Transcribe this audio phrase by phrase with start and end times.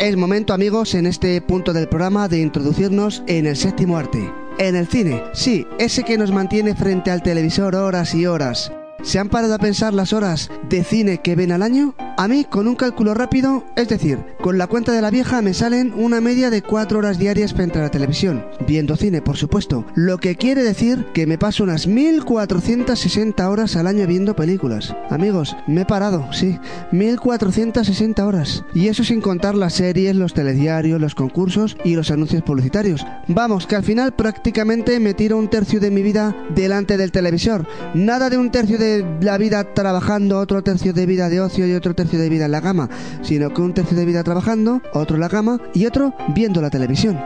[0.00, 4.32] Es momento amigos en este punto del programa de introducirnos en el séptimo arte.
[4.58, 8.72] En el cine, sí, ese que nos mantiene frente al televisor horas y horas.
[9.02, 11.94] ¿Se han parado a pensar las horas de cine que ven al año?
[12.20, 15.54] A mí, con un cálculo rápido, es decir, con la cuenta de la vieja me
[15.54, 19.86] salen una media de 4 horas diarias frente a la televisión, viendo cine, por supuesto,
[19.94, 24.94] lo que quiere decir que me paso unas 1460 horas al año viendo películas.
[25.08, 26.58] Amigos, me he parado, sí,
[26.92, 28.66] 1460 horas.
[28.74, 33.02] Y eso sin contar las series, los telediarios, los concursos y los anuncios publicitarios.
[33.28, 37.66] Vamos, que al final prácticamente me tiro un tercio de mi vida delante del televisor.
[37.94, 41.72] Nada de un tercio de la vida trabajando, otro tercio de vida de ocio y
[41.72, 42.88] otro tercio de vida en la cama,
[43.22, 46.70] sino que un tercio de vida trabajando, otro en la cama y otro viendo la
[46.70, 47.18] televisión.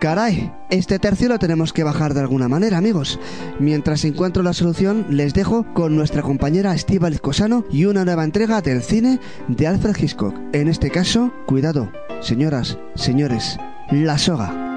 [0.00, 3.20] Caray, este tercio lo tenemos que bajar de alguna manera, amigos.
[3.58, 8.62] Mientras encuentro la solución, les dejo con nuestra compañera Estíbal Cosano y una nueva entrega
[8.62, 10.34] del cine de Alfred Hitchcock.
[10.54, 13.58] En este caso, cuidado, señoras, señores,
[13.90, 14.69] La Soga.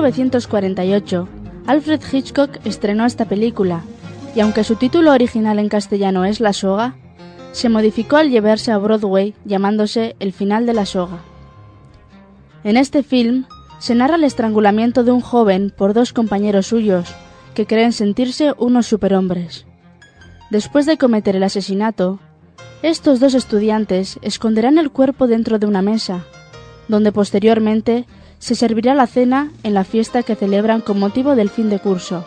[0.00, 1.28] 1948,
[1.66, 3.82] Alfred Hitchcock estrenó esta película,
[4.34, 6.94] y aunque su título original en castellano es La soga,
[7.52, 11.18] se modificó al llevarse a Broadway llamándose El final de la soga.
[12.64, 13.44] En este film
[13.78, 17.14] se narra el estrangulamiento de un joven por dos compañeros suyos,
[17.52, 19.66] que creen sentirse unos superhombres.
[20.50, 22.20] Después de cometer el asesinato,
[22.82, 26.24] estos dos estudiantes esconderán el cuerpo dentro de una mesa,
[26.88, 28.06] donde posteriormente
[28.40, 32.26] se servirá la cena en la fiesta que celebran con motivo del fin de curso.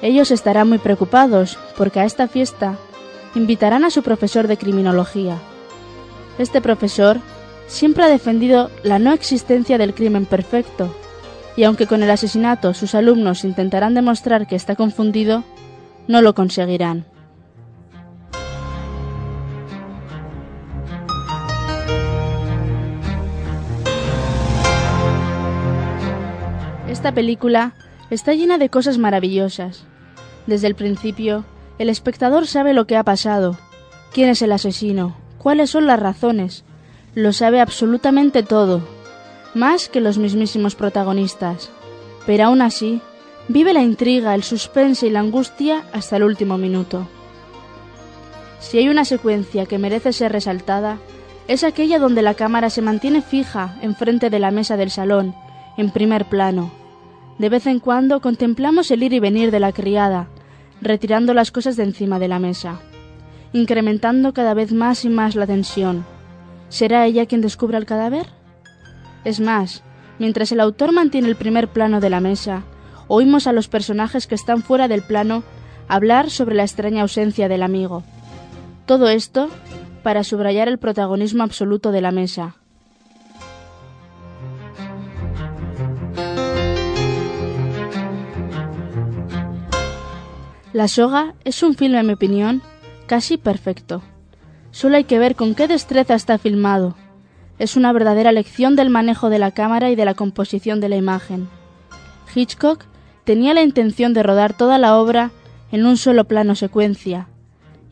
[0.00, 2.78] Ellos estarán muy preocupados porque a esta fiesta
[3.34, 5.36] invitarán a su profesor de criminología.
[6.38, 7.18] Este profesor
[7.66, 10.94] siempre ha defendido la no existencia del crimen perfecto,
[11.56, 15.44] y aunque con el asesinato sus alumnos intentarán demostrar que está confundido,
[16.06, 17.04] no lo conseguirán.
[27.04, 27.74] Esta película
[28.08, 29.84] está llena de cosas maravillosas.
[30.46, 31.44] Desde el principio,
[31.78, 33.58] el espectador sabe lo que ha pasado,
[34.14, 36.64] quién es el asesino, cuáles son las razones,
[37.14, 38.80] lo sabe absolutamente todo,
[39.52, 41.68] más que los mismísimos protagonistas.
[42.24, 43.02] Pero aún así,
[43.48, 47.06] vive la intriga, el suspense y la angustia hasta el último minuto.
[48.60, 50.96] Si hay una secuencia que merece ser resaltada,
[51.48, 55.34] es aquella donde la cámara se mantiene fija enfrente de la mesa del salón,
[55.76, 56.82] en primer plano.
[57.38, 60.28] De vez en cuando contemplamos el ir y venir de la criada,
[60.80, 62.80] retirando las cosas de encima de la mesa,
[63.52, 66.04] incrementando cada vez más y más la tensión.
[66.68, 68.26] ¿Será ella quien descubra el cadáver?
[69.24, 69.82] Es más,
[70.18, 72.62] mientras el autor mantiene el primer plano de la mesa,
[73.08, 75.42] oímos a los personajes que están fuera del plano
[75.88, 78.02] hablar sobre la extraña ausencia del amigo.
[78.86, 79.48] Todo esto
[80.02, 82.56] para subrayar el protagonismo absoluto de la mesa.
[90.74, 92.60] La soga es un film, en mi opinión,
[93.06, 94.02] casi perfecto.
[94.72, 96.96] Solo hay que ver con qué destreza está filmado.
[97.60, 100.96] Es una verdadera lección del manejo de la cámara y de la composición de la
[100.96, 101.48] imagen.
[102.34, 102.86] Hitchcock
[103.22, 105.30] tenía la intención de rodar toda la obra
[105.70, 107.28] en un solo plano secuencia,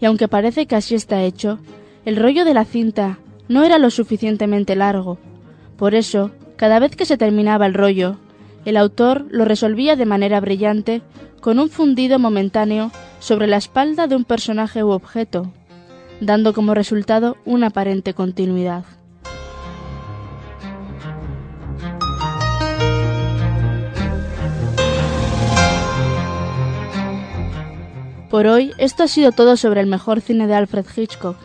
[0.01, 1.61] y aunque parece que así está hecho,
[2.05, 5.19] el rollo de la cinta no era lo suficientemente largo.
[5.77, 8.17] Por eso, cada vez que se terminaba el rollo,
[8.65, 11.03] el autor lo resolvía de manera brillante
[11.41, 15.53] con un fundido momentáneo sobre la espalda de un personaje u objeto,
[16.21, 18.85] dando como resultado una aparente continuidad.
[28.31, 31.37] Por hoy, esto ha sido todo sobre el mejor cine de Alfred Hitchcock.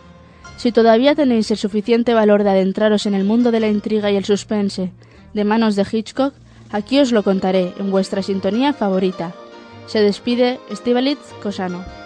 [0.56, 4.16] Si todavía tenéis el suficiente valor de adentraros en el mundo de la intriga y
[4.16, 4.90] el suspense
[5.34, 6.32] de manos de Hitchcock,
[6.70, 9.32] Aquí os lo contaré en vuestra sintonía favorita.
[9.86, 11.97] Se despide Estivalitz Cosano.